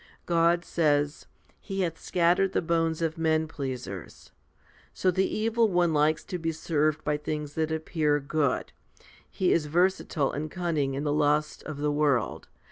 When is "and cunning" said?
10.31-10.95